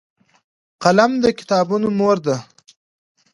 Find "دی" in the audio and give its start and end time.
2.25-2.37